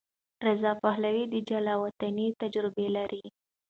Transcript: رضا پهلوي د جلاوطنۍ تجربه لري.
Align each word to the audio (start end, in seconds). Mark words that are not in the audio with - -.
رضا 0.47 0.71
پهلوي 0.83 1.23
د 1.33 1.35
جلاوطنۍ 1.49 2.27
تجربه 2.41 2.85
لري. 2.97 3.23